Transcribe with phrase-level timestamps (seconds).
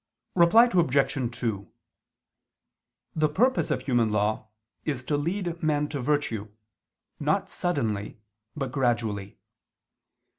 [0.33, 1.31] Reply Obj.
[1.39, 1.69] 2:
[3.15, 4.47] The purpose of human law
[4.83, 6.49] is to lead men to virtue,
[7.19, 8.17] not suddenly,
[8.55, 9.37] but gradually.